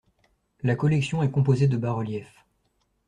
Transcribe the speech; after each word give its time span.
La 0.63 0.75
collection 0.75 1.21
est 1.21 1.29
composée 1.29 1.67
de 1.67 1.77
bas-reliefs. 1.77 2.43